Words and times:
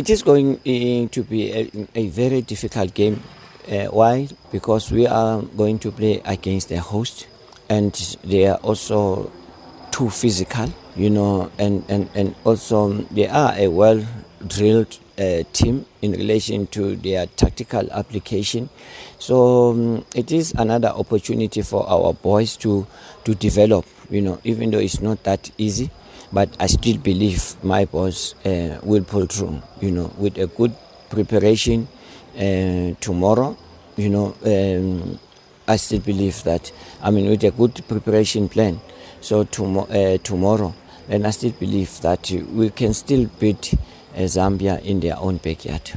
It 0.00 0.08
is 0.08 0.22
going 0.22 0.56
to 1.10 1.22
be 1.22 1.52
a, 1.52 1.70
a 1.94 2.08
very 2.08 2.40
difficult 2.40 2.94
game. 2.94 3.22
Uh, 3.70 3.84
why? 3.88 4.28
Because 4.50 4.90
we 4.90 5.06
are 5.06 5.42
going 5.42 5.78
to 5.80 5.92
play 5.92 6.22
against 6.24 6.70
a 6.70 6.80
host, 6.80 7.28
and 7.68 7.92
they 8.24 8.46
are 8.46 8.56
also 8.62 9.30
too 9.90 10.08
physical, 10.08 10.72
you 10.96 11.10
know, 11.10 11.52
and, 11.58 11.84
and, 11.90 12.08
and 12.14 12.34
also 12.44 12.92
they 13.12 13.28
are 13.28 13.52
a 13.58 13.68
well 13.68 14.02
drilled 14.46 14.98
uh, 15.18 15.42
team 15.52 15.84
in 16.00 16.12
relation 16.12 16.66
to 16.68 16.96
their 16.96 17.26
tactical 17.26 17.86
application. 17.92 18.70
So 19.18 19.72
um, 19.72 20.06
it 20.16 20.32
is 20.32 20.54
another 20.56 20.88
opportunity 20.88 21.60
for 21.60 21.86
our 21.86 22.14
boys 22.14 22.56
to, 22.64 22.86
to 23.24 23.34
develop, 23.34 23.84
you 24.08 24.22
know, 24.22 24.40
even 24.44 24.70
though 24.70 24.78
it's 24.78 25.02
not 25.02 25.24
that 25.24 25.50
easy. 25.58 25.90
But 26.32 26.48
I 26.60 26.66
still 26.66 26.96
believe 26.98 27.56
my 27.64 27.84
boss 27.86 28.34
uh, 28.44 28.78
will 28.82 29.02
pull 29.04 29.26
through, 29.26 29.62
you 29.80 29.90
know, 29.90 30.12
with 30.16 30.38
a 30.38 30.46
good 30.46 30.74
preparation 31.08 31.88
uh, 32.36 32.94
tomorrow, 33.00 33.56
you 33.96 34.10
know. 34.10 34.34
Um, 34.44 35.18
I 35.66 35.76
still 35.76 36.00
believe 36.00 36.42
that, 36.44 36.72
I 37.02 37.10
mean, 37.10 37.28
with 37.28 37.44
a 37.44 37.50
good 37.50 37.82
preparation 37.86 38.48
plan, 38.48 38.80
so 39.20 39.44
tom- 39.44 39.86
uh, 39.90 40.18
tomorrow, 40.18 40.74
then 41.08 41.26
I 41.26 41.30
still 41.30 41.52
believe 41.52 42.00
that 42.00 42.30
we 42.52 42.70
can 42.70 42.94
still 42.94 43.26
beat 43.38 43.74
uh, 44.14 44.20
Zambia 44.20 44.80
in 44.82 45.00
their 45.00 45.16
own 45.18 45.36
backyard. 45.38 45.92